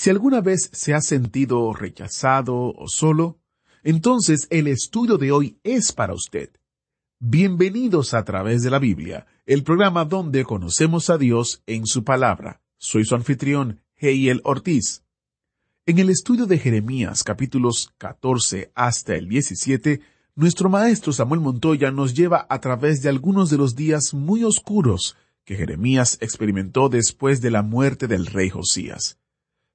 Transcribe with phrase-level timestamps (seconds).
[0.00, 3.38] Si alguna vez se ha sentido rechazado o solo,
[3.82, 6.48] entonces el estudio de hoy es para usted.
[7.18, 12.62] Bienvenidos a través de la Biblia, el programa donde conocemos a Dios en su palabra.
[12.78, 15.02] Soy su anfitrión, Heiel Ortiz.
[15.84, 20.00] En el estudio de Jeremías capítulos 14 hasta el 17,
[20.34, 25.18] nuestro maestro Samuel Montoya nos lleva a través de algunos de los días muy oscuros
[25.44, 29.19] que Jeremías experimentó después de la muerte del rey Josías.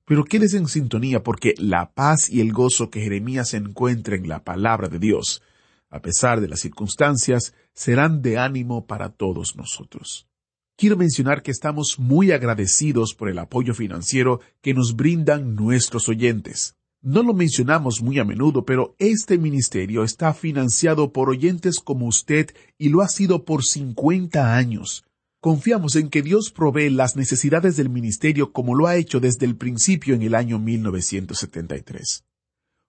[0.05, 4.43] Pero quédese en sintonía porque la paz y el gozo que Jeremías encuentra en la
[4.43, 5.41] palabra de Dios,
[5.89, 10.27] a pesar de las circunstancias, serán de ánimo para todos nosotros.
[10.77, 16.75] Quiero mencionar que estamos muy agradecidos por el apoyo financiero que nos brindan nuestros oyentes.
[17.01, 22.49] No lo mencionamos muy a menudo, pero este ministerio está financiado por oyentes como usted
[22.77, 25.05] y lo ha sido por 50 años.
[25.45, 29.55] Confiamos en que Dios provee las necesidades del ministerio como lo ha hecho desde el
[29.55, 32.25] principio en el año 1973.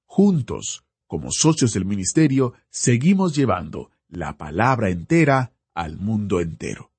[0.06, 6.92] Juntos, como socios del ministerio, seguimos llevando la palabra entera al mundo entero.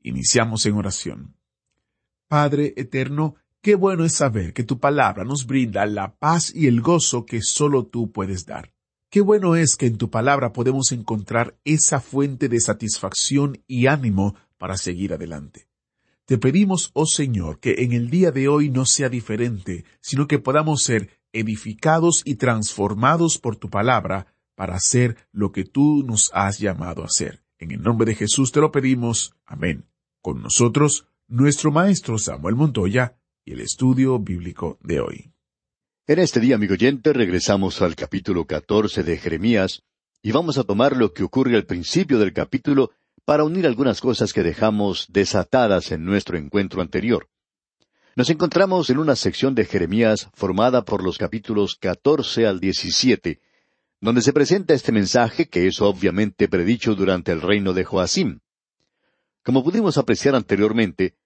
[0.00, 1.34] Iniciamos en oración.
[2.28, 6.80] Padre eterno, qué bueno es saber que tu palabra nos brinda la paz y el
[6.80, 8.72] gozo que solo tú puedes dar.
[9.10, 14.34] Qué bueno es que en tu palabra podemos encontrar esa fuente de satisfacción y ánimo
[14.64, 15.68] para seguir adelante.
[16.24, 20.38] Te pedimos, oh Señor, que en el día de hoy no sea diferente, sino que
[20.38, 26.60] podamos ser edificados y transformados por tu palabra para hacer lo que tú nos has
[26.60, 27.44] llamado a hacer.
[27.58, 29.34] En el nombre de Jesús te lo pedimos.
[29.44, 29.84] Amén.
[30.22, 35.32] Con nosotros, nuestro maestro Samuel Montoya y el estudio bíblico de hoy.
[36.06, 39.82] En este día, amigo oyente, regresamos al capítulo 14 de Jeremías
[40.22, 42.92] y vamos a tomar lo que ocurre al principio del capítulo
[43.24, 47.28] para unir algunas cosas que dejamos desatadas en nuestro encuentro anterior.
[48.16, 53.40] Nos encontramos en una sección de Jeremías formada por los capítulos 14 al 17,
[54.00, 58.40] donde se presenta este mensaje que es obviamente predicho durante el reino de Joacim.
[59.42, 61.16] Como pudimos apreciar anteriormente,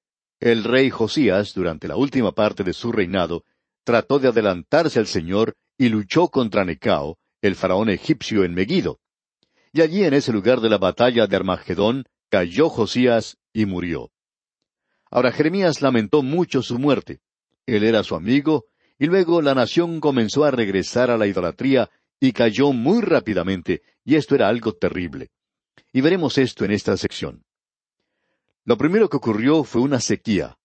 [0.41, 3.45] el rey Josías, durante la última parte de su reinado,
[3.85, 9.01] trató de adelantarse al Señor y luchó contra Necao, el faraón egipcio en Megiddo.
[9.73, 14.11] Y allí en ese lugar de la batalla de Armagedón cayó Josías y murió.
[15.11, 17.21] Ahora Jeremías lamentó mucho su muerte.
[17.67, 18.67] Él era su amigo,
[18.99, 21.91] y luego la nación comenzó a regresar a la idolatría
[22.21, 25.31] y cayó muy rápidamente, y esto era algo terrible.
[25.93, 27.45] Y veremos esto en esta sección.
[28.65, 30.59] Lo primero que ocurrió fue una sequía.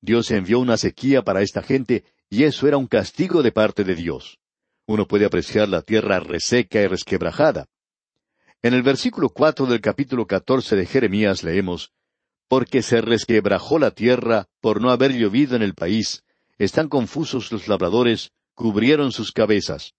[0.00, 3.94] Dios envió una sequía para esta gente, y eso era un castigo de parte de
[3.94, 4.38] Dios.
[4.86, 7.66] Uno puede apreciar la tierra reseca y resquebrajada.
[8.62, 11.92] En el versículo cuatro del capítulo catorce de Jeremías leemos
[12.46, 16.24] Porque se resquebrajó la tierra por no haber llovido en el país,
[16.58, 19.94] están confusos los labradores, cubrieron sus cabezas.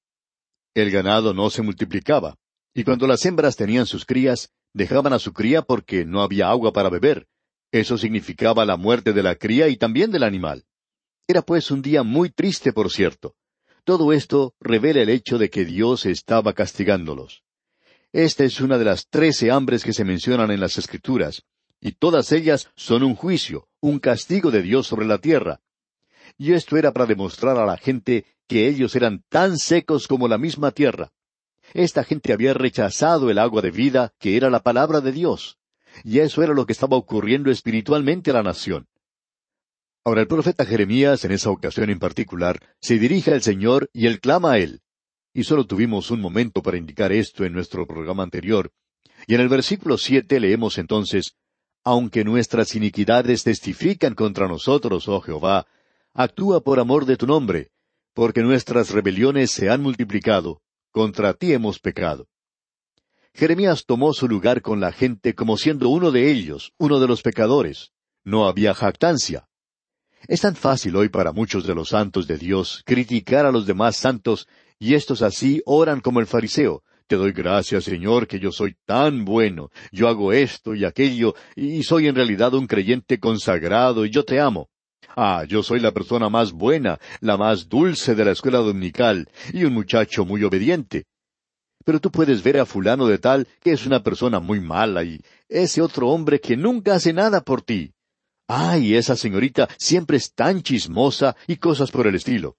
[0.76, 2.36] El ganado no se multiplicaba,
[2.76, 6.72] y cuando las hembras tenían sus crías, dejaban a su cría porque no había agua
[6.72, 7.28] para beber.
[7.72, 10.66] Eso significaba la muerte de la cría y también del animal.
[11.28, 13.34] Era pues un día muy triste, por cierto.
[13.86, 17.42] Todo esto revela el hecho de que Dios estaba castigándolos.
[18.14, 21.44] Esta es una de las trece hambres que se mencionan en las Escrituras,
[21.80, 25.62] y todas ellas son un juicio, un castigo de Dios sobre la tierra.
[26.38, 30.38] Y esto era para demostrar a la gente que ellos eran tan secos como la
[30.38, 31.12] misma tierra.
[31.74, 35.58] Esta gente había rechazado el agua de vida, que era la palabra de Dios.
[36.04, 38.88] Y eso era lo que estaba ocurriendo espiritualmente a la nación.
[40.04, 44.20] Ahora el profeta Jeremías, en esa ocasión en particular, se dirige al Señor y él
[44.20, 44.82] clama a él.
[45.34, 48.72] Y solo tuvimos un momento para indicar esto en nuestro programa anterior.
[49.28, 51.36] Y en el versículo siete leemos entonces,
[51.84, 55.66] Aunque nuestras iniquidades testifican contra nosotros, oh Jehová,
[56.14, 57.72] actúa por amor de tu nombre,
[58.14, 60.62] porque nuestras rebeliones se han multiplicado,
[60.92, 62.28] contra ti hemos pecado.
[63.34, 67.22] Jeremías tomó su lugar con la gente como siendo uno de ellos, uno de los
[67.22, 67.92] pecadores.
[68.24, 69.48] No había jactancia.
[70.28, 73.96] Es tan fácil hoy para muchos de los santos de Dios criticar a los demás
[73.96, 74.48] santos,
[74.82, 76.82] y estos así oran como el fariseo.
[77.06, 81.84] Te doy gracias, Señor, que yo soy tan bueno, yo hago esto y aquello, y
[81.84, 84.70] soy en realidad un creyente consagrado, y yo te amo.
[85.16, 89.66] Ah, yo soy la persona más buena, la más dulce de la escuela dominical, y
[89.66, 91.06] un muchacho muy obediente.
[91.86, 95.20] Pero tú puedes ver a fulano de tal que es una persona muy mala y
[95.48, 97.94] ese otro hombre que nunca hace nada por ti.
[98.48, 102.58] Ay, esa señorita siempre es tan chismosa y cosas por el estilo.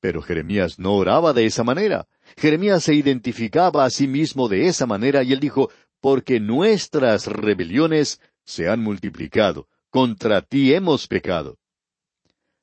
[0.00, 2.06] Pero Jeremías no oraba de esa manera.
[2.36, 8.20] Jeremías se identificaba a sí mismo de esa manera y él dijo, porque nuestras rebeliones
[8.44, 11.58] se han multiplicado, contra ti hemos pecado.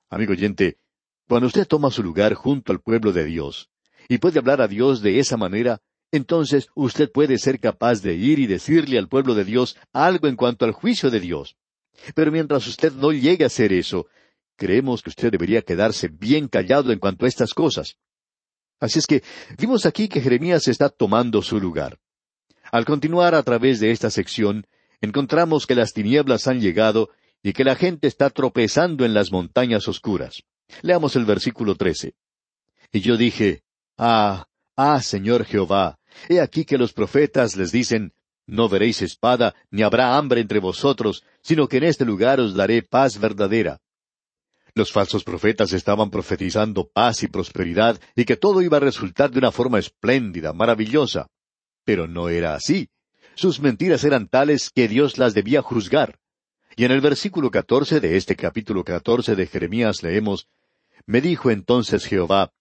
[0.09, 0.77] Amigo oyente,
[1.27, 3.69] cuando usted toma su lugar junto al pueblo de Dios
[4.07, 8.39] y puede hablar a Dios de esa manera, entonces usted puede ser capaz de ir
[8.39, 11.57] y decirle al pueblo de Dios algo en cuanto al juicio de Dios.
[12.13, 14.07] Pero mientras usted no llegue a hacer eso,
[14.56, 17.98] creemos que usted debería quedarse bien callado en cuanto a estas cosas.
[18.80, 19.24] Así es que
[19.57, 22.00] vimos aquí que Jeremías está tomando su lugar.
[22.72, 24.68] Al continuar a través de esta sección,
[25.02, 27.10] encontramos que las tinieblas han llegado
[27.42, 30.44] y que la gente está tropezando en las montañas oscuras.
[30.81, 32.16] Leamos el versículo trece.
[32.92, 33.62] Y yo dije,
[33.98, 38.13] Ah, ah, Señor Jehová, he aquí que los profetas les dicen,
[38.48, 42.81] No veréis espada, ni habrá hambre entre vosotros, sino que en este lugar os daré
[42.81, 43.80] paz verdadera.
[44.77, 49.39] Los falsos profetas estaban profetizando paz y prosperidad y que todo iba a resultar de
[49.39, 51.30] una forma espléndida, maravillosa.
[51.86, 52.89] Pero no era así.
[53.36, 56.19] Sus mentiras eran tales que Dios las debía juzgar.
[56.75, 60.50] Y en el versículo catorce de este capítulo catorce de Jeremías leemos,
[61.06, 62.51] Me dijo entonces Jehová,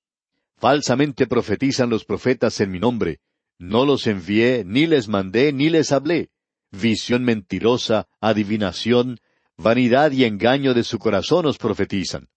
[0.56, 3.18] Falsamente profetizan los profetas en mi nombre.
[3.58, 6.30] No los envié, ni les mandé, ni les hablé.
[6.70, 9.18] Visión mentirosa, adivinación,
[9.56, 12.28] vanidad y engaño de su corazón os profetizan.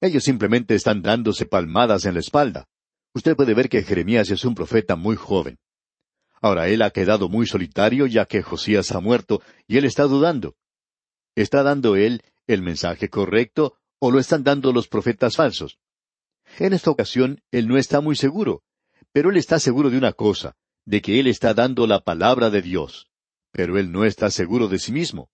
[0.00, 2.68] Ellos simplemente están dándose palmadas en la espalda.
[3.14, 5.58] Usted puede ver que Jeremías es un profeta muy joven.
[6.42, 10.56] Ahora él ha quedado muy solitario ya que Josías ha muerto y él está dudando.
[11.34, 15.78] ¿Está dando él el mensaje correcto o lo están dando los profetas falsos?
[16.58, 18.62] En esta ocasión él no está muy seguro,
[19.12, 20.54] pero él está seguro de una cosa,
[20.84, 23.08] de que él está dando la palabra de Dios.
[23.50, 25.30] Pero él no está seguro de sí mismo.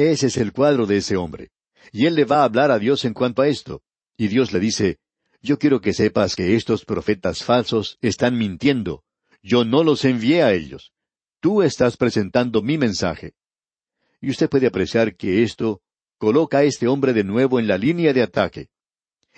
[0.00, 1.50] Ese es el cuadro de ese hombre.
[1.92, 3.82] Y él le va a hablar a Dios en cuanto a esto.
[4.16, 4.96] Y Dios le dice,
[5.42, 9.04] yo quiero que sepas que estos profetas falsos están mintiendo,
[9.42, 10.92] yo no los envié a ellos.
[11.38, 13.34] Tú estás presentando mi mensaje.
[14.22, 15.82] Y usted puede apreciar que esto
[16.16, 18.68] coloca a este hombre de nuevo en la línea de ataque.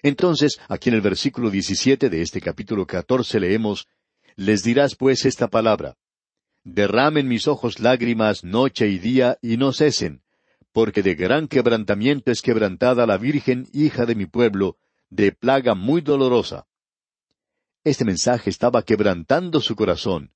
[0.00, 3.88] Entonces, aquí en el versículo 17 de este capítulo 14 leemos,
[4.36, 5.96] Les dirás pues esta palabra,
[6.62, 10.22] Derramen mis ojos lágrimas noche y día y no cesen,
[10.72, 14.78] porque de gran quebrantamiento es quebrantada la Virgen hija de mi pueblo,
[15.10, 16.66] de plaga muy dolorosa.
[17.84, 20.32] Este mensaje estaba quebrantando su corazón.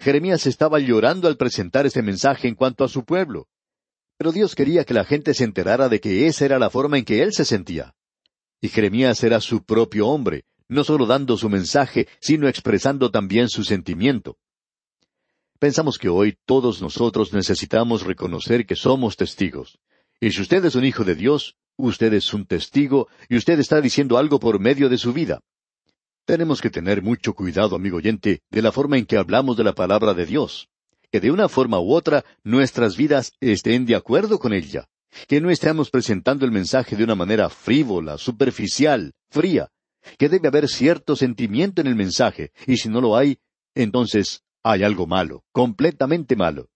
[0.00, 3.48] Jeremías estaba llorando al presentar este mensaje en cuanto a su pueblo.
[4.18, 7.04] Pero Dios quería que la gente se enterara de que esa era la forma en
[7.04, 7.94] que él se sentía.
[8.60, 13.62] Y Jeremías era su propio hombre, no solo dando su mensaje, sino expresando también su
[13.62, 14.38] sentimiento.
[15.58, 19.78] Pensamos que hoy todos nosotros necesitamos reconocer que somos testigos.
[20.20, 23.80] Y si usted es un hijo de Dios, usted es un testigo y usted está
[23.80, 25.40] diciendo algo por medio de su vida.
[26.26, 29.74] Tenemos que tener mucho cuidado, amigo oyente, de la forma en que hablamos de la
[29.74, 30.68] palabra de Dios.
[31.10, 34.88] Que de una forma u otra nuestras vidas estén de acuerdo con ella.
[35.28, 39.70] Que no estemos presentando el mensaje de una manera frívola, superficial, fría.
[40.18, 43.38] Que debe haber cierto sentimiento en el mensaje, y si no lo hay,
[43.74, 46.68] entonces hay algo malo, completamente malo.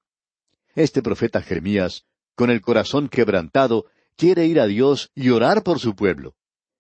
[0.77, 2.07] Este profeta Jeremías,
[2.37, 6.37] con el corazón quebrantado, quiere ir a Dios y orar por su pueblo.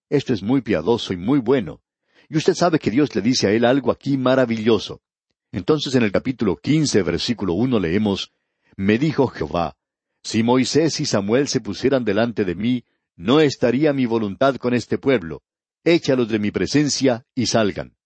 [0.09, 1.83] Esto es muy piadoso y muy bueno.
[2.29, 5.03] Y usted sabe que Dios le dice a él algo aquí maravilloso.
[5.51, 8.33] Entonces en el capítulo quince, versículo uno leemos,
[8.77, 9.77] Me dijo Jehová,
[10.23, 12.85] Si Moisés y Samuel se pusieran delante de mí,
[13.17, 15.43] no estaría mi voluntad con este pueblo.
[15.83, 17.97] Échalos de mi presencia y salgan.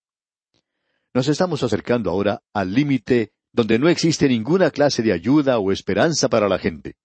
[1.14, 6.28] Nos estamos acercando ahora al límite donde no existe ninguna clase de ayuda o esperanza
[6.28, 6.96] para la gente.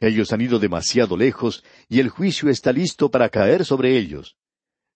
[0.00, 4.36] Ellos han ido demasiado lejos y el juicio está listo para caer sobre ellos.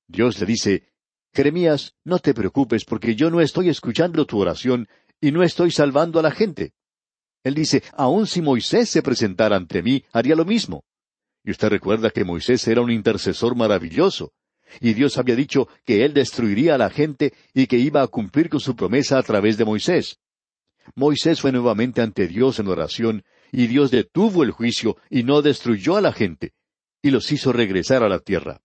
[0.06, 0.92] Dios le dice,
[1.34, 4.86] Jeremías, no te preocupes porque yo no estoy escuchando tu oración
[5.20, 6.74] y no estoy salvando a la gente.
[7.42, 10.84] Él dice, aun si Moisés se presentara ante mí, haría lo mismo.
[11.42, 14.32] Y usted recuerda que Moisés era un intercesor maravilloso,
[14.80, 18.48] y Dios había dicho que él destruiría a la gente y que iba a cumplir
[18.48, 20.18] con su promesa a través de Moisés.
[20.94, 25.96] Moisés fue nuevamente ante Dios en oración, y Dios detuvo el juicio y no destruyó
[25.96, 26.52] a la gente,
[27.02, 28.60] y los hizo regresar a la tierra.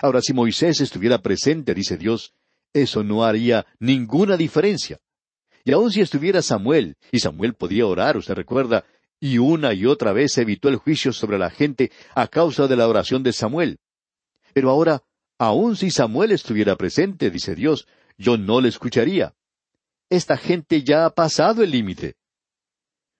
[0.00, 2.32] Ahora, si Moisés estuviera presente, dice Dios,
[2.72, 4.98] eso no haría ninguna diferencia.
[5.64, 8.84] Y aun si estuviera Samuel, y Samuel podía orar, usted recuerda,
[9.20, 12.88] y una y otra vez evitó el juicio sobre la gente a causa de la
[12.88, 13.78] oración de Samuel.
[14.52, 15.02] Pero ahora,
[15.44, 19.34] aun si Samuel estuviera presente, dice Dios, yo no le escucharía.
[20.08, 22.16] Esta gente ya ha pasado el límite.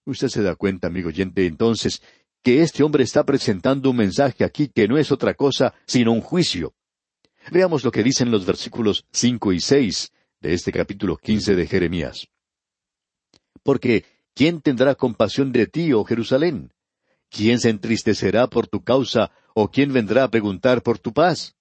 [0.05, 2.03] Usted se da cuenta, amigo oyente, entonces,
[2.43, 6.21] que este hombre está presentando un mensaje aquí que no es otra cosa sino un
[6.21, 6.75] juicio.
[7.51, 12.29] Veamos lo que dicen los versículos cinco y seis de este capítulo quince de Jeremías.
[13.63, 16.73] Porque ¿Quién tendrá compasión de ti, oh Jerusalén?
[17.29, 21.55] ¿Quién se entristecerá por tu causa, o quién vendrá a preguntar por tu paz?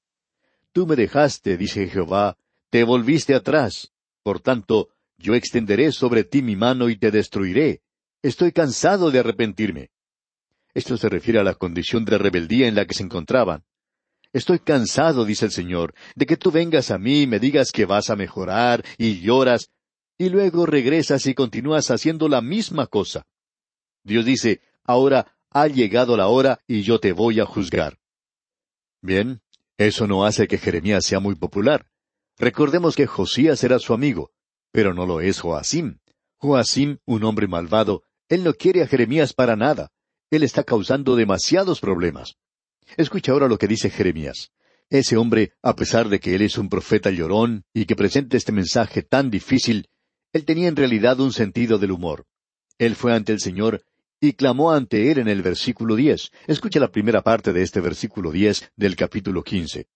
[0.73, 2.37] Tú me dejaste, dice Jehová,
[2.69, 3.91] te volviste atrás.
[4.23, 7.81] Por tanto, yo extenderé sobre ti mi mano y te destruiré.
[8.21, 9.91] Estoy cansado de arrepentirme.
[10.73, 13.63] Esto se refiere a la condición de rebeldía en la que se encontraban.
[14.33, 17.85] Estoy cansado, dice el Señor, de que tú vengas a mí y me digas que
[17.85, 19.71] vas a mejorar y lloras,
[20.17, 23.25] y luego regresas y continúas haciendo la misma cosa.
[24.03, 27.97] Dios dice, ahora ha llegado la hora y yo te voy a juzgar.
[29.01, 29.41] Bien,
[29.87, 31.87] eso no hace que Jeremías sea muy popular.
[32.37, 34.31] Recordemos que Josías era su amigo,
[34.71, 35.99] pero no lo es Joacim.
[36.37, 39.91] Joacim, un hombre malvado, él no quiere a Jeremías para nada.
[40.29, 42.35] Él está causando demasiados problemas.
[42.97, 44.51] Escucha ahora lo que dice Jeremías.
[44.89, 48.51] Ese hombre, a pesar de que él es un profeta llorón y que presenta este
[48.51, 49.87] mensaje tan difícil,
[50.33, 52.25] él tenía en realidad un sentido del humor.
[52.77, 53.83] Él fue ante el Señor
[54.21, 56.31] y clamó ante él en el versículo diez.
[56.45, 59.87] Escucha la primera parte de este versículo diez del capítulo quince.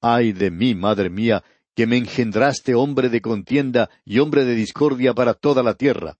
[0.00, 1.42] Ay de mí, madre mía,
[1.74, 6.16] que me engendraste hombre de contienda y hombre de discordia para toda la tierra.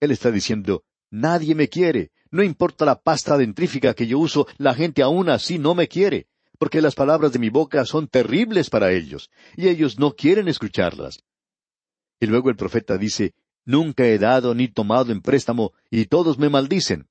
[0.00, 4.74] Él está diciendo, nadie me quiere, no importa la pasta dentrífica que yo uso, la
[4.74, 6.26] gente aún así no me quiere,
[6.58, 11.22] porque las palabras de mi boca son terribles para ellos, y ellos no quieren escucharlas.
[12.18, 16.48] Y luego el profeta dice, Nunca he dado ni tomado en préstamo, y todos me
[16.48, 17.08] maldicen.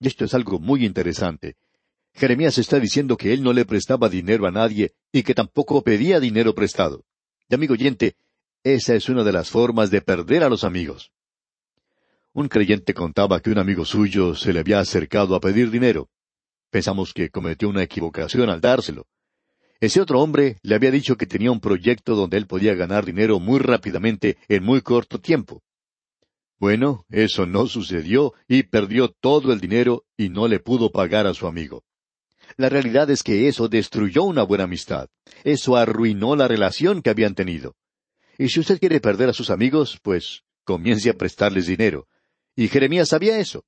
[0.00, 1.56] Y esto es algo muy interesante.
[2.14, 6.20] Jeremías está diciendo que él no le prestaba dinero a nadie y que tampoco pedía
[6.20, 7.04] dinero prestado.
[7.48, 8.16] Y amigo oyente,
[8.64, 11.12] esa es una de las formas de perder a los amigos.
[12.32, 16.10] Un creyente contaba que un amigo suyo se le había acercado a pedir dinero.
[16.70, 19.06] Pensamos que cometió una equivocación al dárselo.
[19.80, 23.38] Ese otro hombre le había dicho que tenía un proyecto donde él podía ganar dinero
[23.38, 25.62] muy rápidamente en muy corto tiempo.
[26.58, 31.34] Bueno, eso no sucedió y perdió todo el dinero y no le pudo pagar a
[31.34, 31.84] su amigo.
[32.56, 35.08] La realidad es que eso destruyó una buena amistad.
[35.44, 37.76] Eso arruinó la relación que habían tenido.
[38.38, 42.08] Y si usted quiere perder a sus amigos, pues comience a prestarles dinero.
[42.56, 43.64] Y Jeremías sabía eso.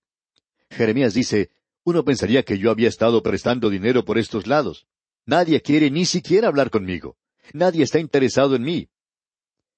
[0.70, 1.50] Jeremías dice,
[1.84, 4.86] uno pensaría que yo había estado prestando dinero por estos lados.
[5.26, 7.16] Nadie quiere ni siquiera hablar conmigo.
[7.52, 8.88] Nadie está interesado en mí.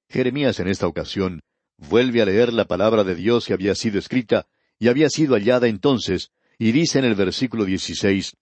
[0.08, 1.42] Jeremías en esta ocasión
[1.76, 4.46] vuelve a leer la palabra de Dios que había sido escrita
[4.78, 8.36] y había sido hallada entonces, y dice en el versículo 16,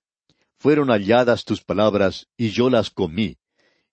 [0.56, 3.38] Fueron halladas tus palabras y yo las comí,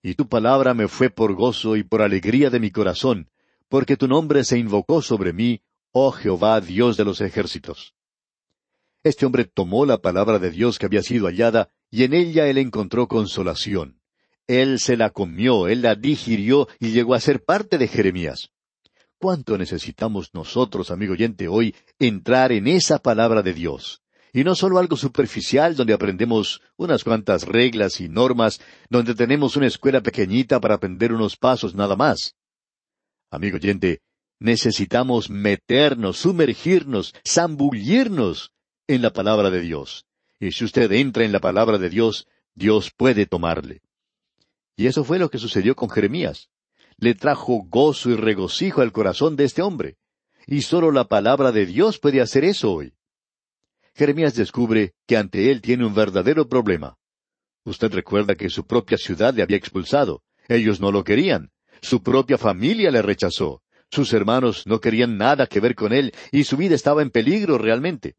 [0.02, 3.30] y tu palabra me fue por gozo y por alegría de mi corazón,
[3.68, 7.94] porque tu nombre se invocó sobre mí, oh Jehová Dios de los ejércitos.
[9.02, 12.58] Este hombre tomó la palabra de Dios que había sido hallada y en ella él
[12.58, 14.00] encontró consolación.
[14.46, 18.50] Él se la comió, él la digirió y llegó a ser parte de Jeremías.
[19.20, 24.00] ¿Cuánto necesitamos nosotros, amigo oyente, hoy entrar en esa palabra de Dios?
[24.32, 29.66] Y no solo algo superficial donde aprendemos unas cuantas reglas y normas, donde tenemos una
[29.66, 32.36] escuela pequeñita para aprender unos pasos nada más.
[33.28, 34.02] Amigo oyente,
[34.38, 38.52] necesitamos meternos, sumergirnos, zambullirnos
[38.86, 40.06] en la palabra de Dios.
[40.38, 43.82] Y si usted entra en la palabra de Dios, Dios puede tomarle.
[44.76, 46.50] Y eso fue lo que sucedió con Jeremías.
[47.00, 49.96] Le trajo gozo y regocijo al corazón de este hombre.
[50.46, 52.92] Y solo la palabra de Dios puede hacer eso hoy.
[53.94, 56.96] Jeremías descubre que ante él tiene un verdadero problema.
[57.64, 60.22] Usted recuerda que su propia ciudad le había expulsado.
[60.48, 61.50] Ellos no lo querían.
[61.82, 63.62] Su propia familia le rechazó.
[63.90, 67.58] Sus hermanos no querían nada que ver con él y su vida estaba en peligro
[67.58, 68.16] realmente.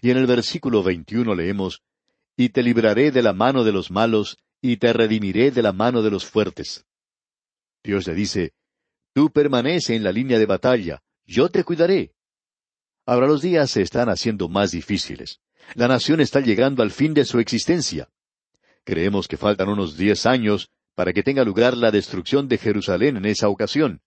[0.00, 1.82] Y en el versículo veintiuno leemos,
[2.36, 6.02] Y te libraré de la mano de los malos, y te redimiré de la mano
[6.02, 6.86] de los fuertes.
[7.82, 8.52] Dios le dice,
[9.12, 12.14] Tú permanece en la línea de batalla, yo te cuidaré.
[13.04, 15.40] Ahora los días se están haciendo más difíciles.
[15.74, 18.08] La nación está llegando al fin de su existencia.
[18.84, 23.26] Creemos que faltan unos diez años para que tenga lugar la destrucción de Jerusalén en
[23.26, 24.02] esa ocasión.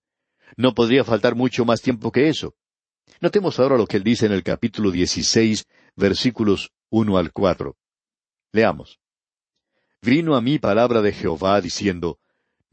[0.57, 2.55] No podría faltar mucho más tiempo que eso.
[3.21, 5.65] Notemos ahora lo que él dice en el capítulo dieciséis
[5.95, 7.77] versículos uno al cuatro.
[8.51, 8.99] Leamos.
[10.01, 12.19] Vino a mí palabra de Jehová diciendo,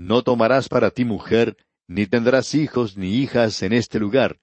[0.03, 1.57] No tomarás para ti mujer,
[1.87, 4.41] ni tendrás hijos ni hijas en este lugar,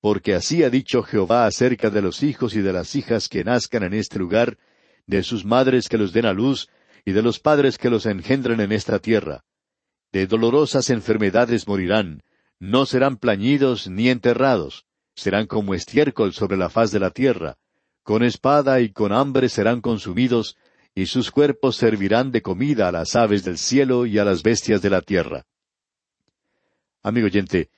[0.00, 3.84] porque así ha dicho Jehová acerca de los hijos y de las hijas que nazcan
[3.84, 4.58] en este lugar,
[5.06, 6.68] de sus madres que los den a luz,
[7.04, 9.44] y de los padres que los engendren en esta tierra.
[10.10, 12.24] De dolorosas enfermedades morirán,
[12.58, 17.58] no serán plañidos ni enterrados, serán como estiércol sobre la faz de la tierra,
[18.02, 20.56] con espada y con hambre serán consumidos,
[20.96, 24.80] y sus cuerpos servirán de comida a las aves del cielo y a las bestias
[24.80, 25.44] de la tierra.
[27.02, 27.68] Amigo oyente,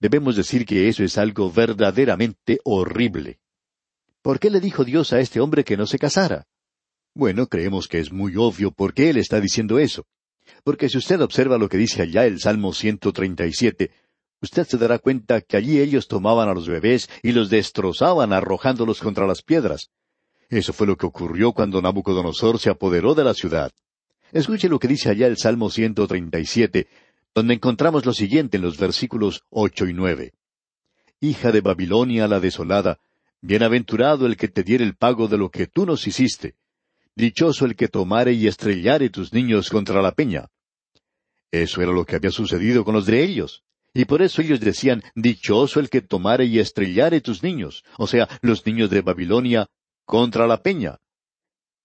[0.00, 3.40] debemos decir que eso es algo verdaderamente horrible.
[4.22, 6.46] ¿Por qué le dijo Dios a este hombre que no se casara?
[7.14, 10.06] Bueno, creemos que es muy obvio por qué él está diciendo eso.
[10.64, 13.90] Porque si usted observa lo que dice allá el Salmo 137,
[14.40, 19.00] usted se dará cuenta que allí ellos tomaban a los bebés y los destrozaban arrojándolos
[19.00, 19.90] contra las piedras.
[20.48, 23.72] Eso fue lo que ocurrió cuando Nabucodonosor se apoderó de la ciudad.
[24.32, 26.86] Escuche lo que dice allá el Salmo 137,
[27.34, 30.32] donde encontramos lo siguiente en los versículos ocho y nueve.
[31.20, 32.98] Hija de Babilonia la desolada,
[33.40, 36.54] bienaventurado el que te diere el pago de lo que tú nos hiciste.
[37.14, 40.48] Dichoso el que tomare y estrellare tus niños contra la peña.
[41.50, 43.62] Eso era lo que había sucedido con los de ellos.
[43.94, 48.28] Y por eso ellos decían, Dichoso el que tomare y estrellare tus niños, o sea,
[48.42, 49.70] los niños de Babilonia,
[50.06, 50.98] contra la peña.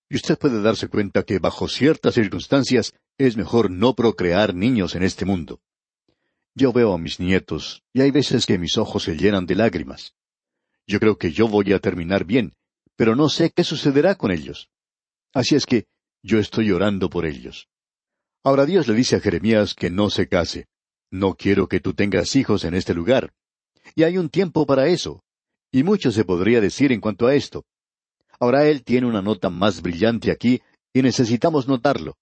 [0.10, 5.04] Y usted puede darse cuenta que bajo ciertas circunstancias es mejor no procrear niños en
[5.04, 5.60] este mundo.
[6.54, 10.14] Yo veo a mis nietos, y hay veces que mis ojos se llenan de lágrimas.
[10.86, 12.54] Yo creo que yo voy a terminar bien,
[12.96, 14.70] pero no sé qué sucederá con ellos.
[15.34, 15.86] Así es que
[16.22, 17.70] yo estoy orando por ellos.
[18.44, 20.68] Ahora Dios le dice a Jeremías que no se case.
[21.10, 23.34] No quiero que tú tengas hijos en este lugar.
[23.96, 25.24] Y hay un tiempo para eso.
[25.72, 27.66] Y mucho se podría decir en cuanto a esto.
[28.42, 32.18] Ahora él tiene una nota más brillante aquí y necesitamos notarlo.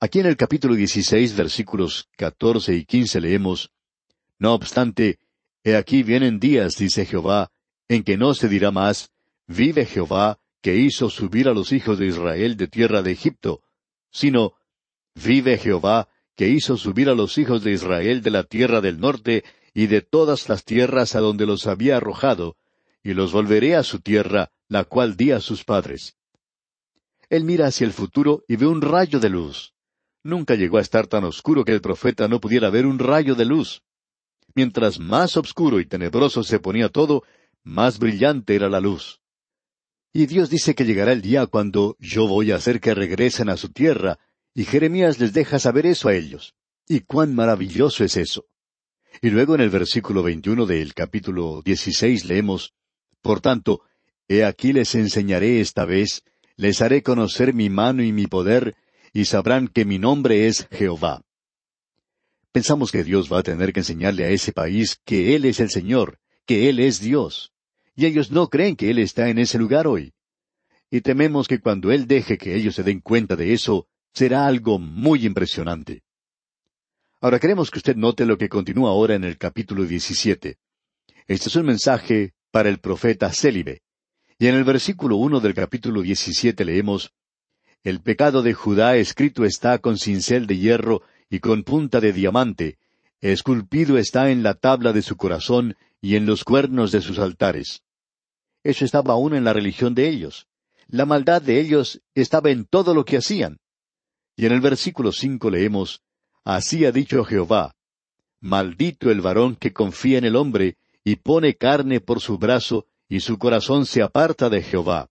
[0.00, 3.70] Aquí en el capítulo 16, versículos 14 y 15 leemos,
[4.38, 5.18] No obstante,
[5.62, 7.50] he aquí vienen días, dice Jehová,
[7.86, 9.10] en que no se dirá más,
[9.46, 13.60] vive Jehová, que hizo subir a los hijos de Israel de tierra de Egipto,
[14.10, 14.54] sino,
[15.14, 19.44] vive Jehová, que hizo subir a los hijos de Israel de la tierra del norte
[19.74, 22.56] y de todas las tierras a donde los había arrojado,
[23.06, 26.16] y los volveré a su tierra, la cual di a sus padres.
[27.30, 29.74] Él mira hacia el futuro y ve un rayo de luz.
[30.24, 33.44] Nunca llegó a estar tan oscuro que el profeta no pudiera ver un rayo de
[33.44, 33.84] luz.
[34.56, 37.22] Mientras más oscuro y tenebroso se ponía todo,
[37.62, 39.20] más brillante era la luz.
[40.12, 43.56] Y Dios dice que llegará el día cuando yo voy a hacer que regresen a
[43.56, 44.18] su tierra,
[44.52, 46.56] y Jeremías les deja saber eso a ellos.
[46.88, 48.46] Y cuán maravilloso es eso.
[49.22, 52.74] Y luego en el versículo 21 del capítulo 16 leemos,
[53.26, 53.80] Por tanto,
[54.28, 56.22] he aquí les enseñaré esta vez,
[56.56, 58.76] les haré conocer mi mano y mi poder,
[59.12, 61.24] y sabrán que mi nombre es Jehová.
[62.52, 65.70] Pensamos que Dios va a tener que enseñarle a ese país que Él es el
[65.70, 67.52] Señor, que Él es Dios.
[67.96, 70.14] Y ellos no creen que Él está en ese lugar hoy.
[70.88, 74.78] Y tememos que cuando Él deje que ellos se den cuenta de eso, será algo
[74.78, 76.04] muy impresionante.
[77.20, 80.58] Ahora queremos que usted note lo que continúa ahora en el capítulo 17.
[81.26, 83.82] Este es un mensaje para el profeta Célibe.
[84.38, 87.12] Y en el versículo uno del capítulo 17 leemos,
[87.84, 92.78] El pecado de Judá escrito está con cincel de hierro y con punta de diamante,
[93.20, 97.82] esculpido está en la tabla de su corazón y en los cuernos de sus altares.
[98.64, 100.46] Eso estaba aún en la religión de ellos.
[100.88, 103.58] La maldad de ellos estaba en todo lo que hacían.
[104.34, 106.00] Y en el versículo cinco leemos,
[106.42, 107.74] Así ha dicho Jehová,
[108.40, 113.20] Maldito el varón que confía en el hombre, y pone carne por su brazo, y
[113.20, 115.08] su corazón se aparta de Jehová.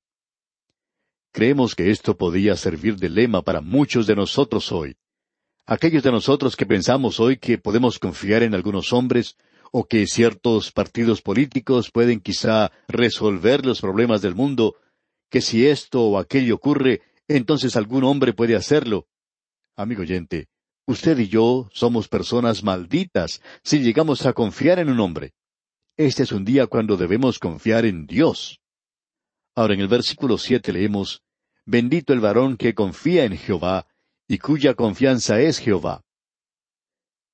[1.32, 4.98] Creemos que esto podía servir de lema para muchos de nosotros hoy.
[5.66, 9.38] Aquellos de nosotros que pensamos hoy que podemos confiar en algunos hombres,
[9.72, 14.76] o que ciertos partidos políticos pueden quizá resolver los problemas del mundo,
[15.30, 19.08] que si esto o aquello ocurre, entonces algún hombre puede hacerlo.
[19.78, 20.50] Amigo oyente,
[20.88, 25.34] usted y yo somos personas malditas si llegamos a confiar en un hombre.
[25.98, 28.60] Este es un día cuando debemos confiar en Dios.
[29.56, 31.22] Ahora en el versículo siete leemos,
[31.66, 33.88] Bendito el varón que confía en Jehová,
[34.28, 36.04] y cuya confianza es Jehová.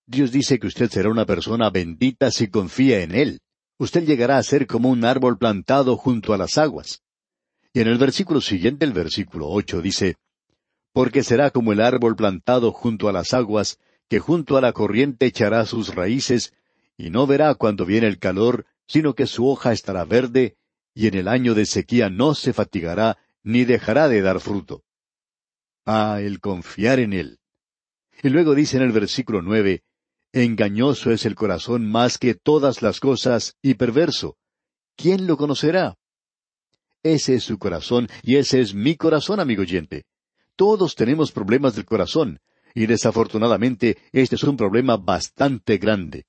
[0.06, 3.39] Dios dice que usted será una persona bendita si confía en Él.
[3.80, 7.02] Usted llegará a ser como un árbol plantado junto a las aguas.
[7.74, 10.17] Y en el versículo siguiente, el versículo ocho, dice,
[10.93, 15.26] porque será como el árbol plantado junto a las aguas, que junto a la corriente
[15.26, 16.54] echará sus raíces,
[16.97, 20.58] y no verá cuando viene el calor, sino que su hoja estará verde,
[20.93, 24.84] y en el año de sequía no se fatigará, ni dejará de dar fruto.
[25.86, 27.39] Ah, el confiar en Él.
[28.21, 29.84] Y luego dice en el versículo nueve,
[30.34, 34.38] Engañoso es el corazón más que todas las cosas y perverso.
[34.95, 35.97] ¿Quién lo conocerá?
[37.04, 40.06] Ese es su corazón y ese es mi corazón, amigo oyente.
[40.56, 42.39] Todos tenemos problemas del corazón,
[42.73, 46.25] y desafortunadamente este es un problema bastante grande.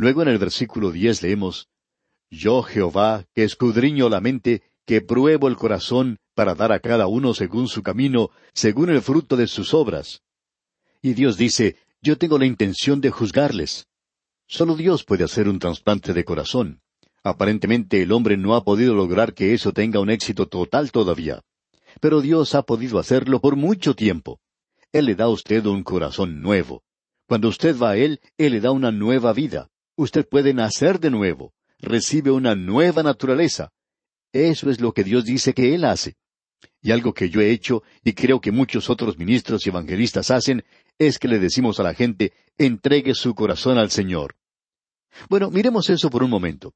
[0.00, 1.68] Luego en el versículo diez leemos
[2.30, 7.34] Yo Jehová, que escudriño la mente, que pruebo el corazón, para dar a cada uno
[7.34, 10.22] según su camino, según el fruto de sus obras.
[11.02, 13.88] Y Dios dice, Yo tengo la intención de juzgarles.
[14.46, 16.80] Solo Dios puede hacer un trasplante de corazón.
[17.22, 21.42] Aparentemente el hombre no ha podido lograr que eso tenga un éxito total todavía.
[22.00, 24.40] Pero Dios ha podido hacerlo por mucho tiempo.
[24.92, 26.84] Él le da a usted un corazón nuevo.
[27.26, 29.69] Cuando usted va a Él, Él le da una nueva vida.
[30.00, 31.52] Usted puede nacer de nuevo.
[31.78, 33.70] Recibe una nueva naturaleza.
[34.32, 36.16] Eso es lo que Dios dice que Él hace.
[36.80, 40.64] Y algo que yo he hecho, y creo que muchos otros ministros y evangelistas hacen,
[40.98, 44.36] es que le decimos a la gente, entregue su corazón al Señor.
[45.28, 46.72] Bueno, miremos eso por un momento.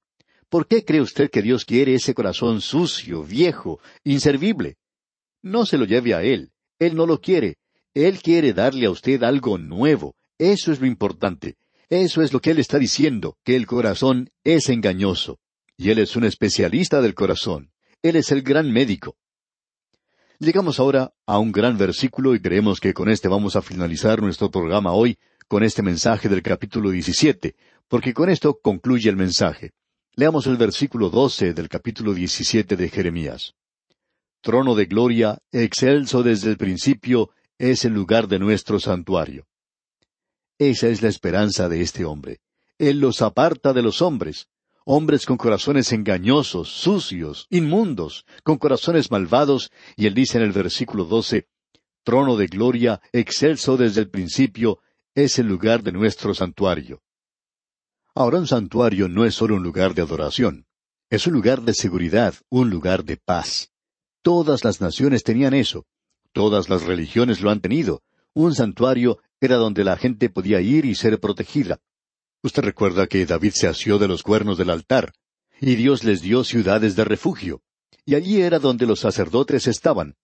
[0.50, 4.76] ¿Por qué cree usted que Dios quiere ese corazón sucio, viejo, inservible?
[5.40, 6.52] No se lo lleve a Él.
[6.78, 7.56] Él no lo quiere.
[7.94, 10.14] Él quiere darle a usted algo nuevo.
[10.36, 11.56] Eso es lo importante.
[11.88, 15.38] Eso es lo que Él está diciendo, que el corazón es engañoso.
[15.76, 17.72] Y Él es un especialista del corazón.
[18.02, 19.16] Él es el gran médico.
[20.38, 24.50] Llegamos ahora a un gran versículo y creemos que con este vamos a finalizar nuestro
[24.50, 25.16] programa hoy
[25.48, 27.54] con este mensaje del capítulo 17,
[27.88, 29.72] porque con esto concluye el mensaje.
[30.16, 33.54] Leamos el versículo 12 del capítulo 17 de Jeremías.
[34.40, 39.46] Trono de gloria, excelso desde el principio, es el lugar de nuestro santuario.
[40.66, 42.40] Esa es la esperanza de este hombre.
[42.78, 44.48] Él los aparta de los hombres,
[44.86, 51.04] hombres con corazones engañosos, sucios, inmundos, con corazones malvados, y él dice en el versículo
[51.04, 51.48] 12,
[52.02, 54.78] Trono de gloria, excelso desde el principio,
[55.14, 57.02] es el lugar de nuestro santuario.
[58.14, 60.64] Ahora un santuario no es solo un lugar de adoración,
[61.10, 63.70] es un lugar de seguridad, un lugar de paz.
[64.22, 65.84] Todas las naciones tenían eso,
[66.32, 68.02] todas las religiones lo han tenido.
[68.32, 71.80] Un santuario era donde la gente podía ir y ser protegida.
[72.42, 75.12] Usted recuerda que David se asió de los cuernos del altar,
[75.60, 77.62] y Dios les dio ciudades de refugio,
[78.04, 80.16] y allí era donde los sacerdotes estaban.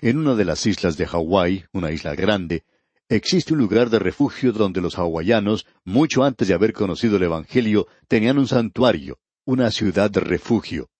[0.00, 2.64] En una de las islas de Hawái, una isla grande,
[3.10, 7.88] Existe un lugar de refugio donde los hawaianos, mucho antes de haber conocido el Evangelio,
[8.06, 10.90] tenían un santuario, una ciudad de refugio.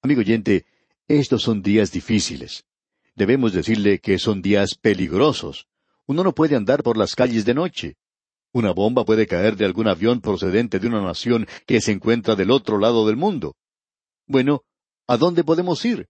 [0.00, 0.64] Amigo oyente,
[1.06, 2.64] estos son días difíciles.
[3.14, 5.66] Debemos decirle que son días peligrosos.
[6.08, 7.96] Uno no puede andar por las calles de noche.
[8.52, 12.50] Una bomba puede caer de algún avión procedente de una nación que se encuentra del
[12.50, 13.56] otro lado del mundo.
[14.26, 14.62] Bueno,
[15.06, 16.08] ¿a dónde podemos ir?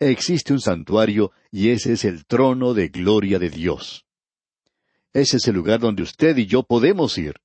[0.00, 4.04] Existe un santuario y ese es el trono de gloria de Dios.
[5.12, 7.36] Ese es el lugar donde usted y yo podemos ir.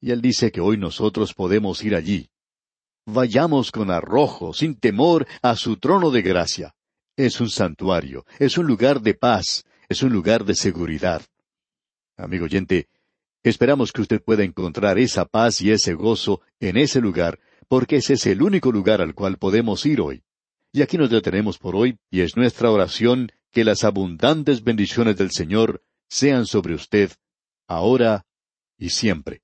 [0.00, 2.30] Y Él dice que hoy nosotros podemos ir allí.
[3.06, 6.74] Vayamos con arrojo, sin temor, a su trono de gracia.
[7.14, 11.22] Es un santuario, es un lugar de paz, es un lugar de seguridad.
[12.16, 12.88] Amigo oyente,
[13.44, 18.14] esperamos que usted pueda encontrar esa paz y ese gozo en ese lugar, porque ese
[18.14, 20.24] es el único lugar al cual podemos ir hoy.
[20.72, 25.30] Y aquí nos detenemos por hoy, y es nuestra oración que las abundantes bendiciones del
[25.30, 27.12] Señor sean sobre usted,
[27.68, 28.26] ahora
[28.76, 29.43] y siempre.